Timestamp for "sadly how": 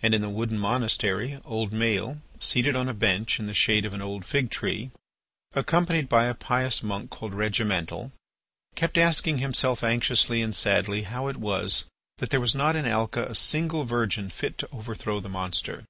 10.54-11.26